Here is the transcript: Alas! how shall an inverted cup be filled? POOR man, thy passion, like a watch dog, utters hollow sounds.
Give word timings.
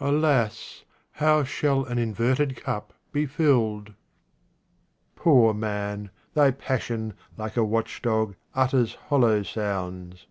Alas! 0.00 0.84
how 1.12 1.42
shall 1.44 1.86
an 1.86 1.96
inverted 1.96 2.56
cup 2.56 2.92
be 3.10 3.24
filled? 3.24 3.94
POOR 5.16 5.54
man, 5.54 6.10
thy 6.34 6.50
passion, 6.50 7.14
like 7.38 7.56
a 7.56 7.64
watch 7.64 8.02
dog, 8.02 8.34
utters 8.54 8.96
hollow 9.08 9.42
sounds. 9.42 10.26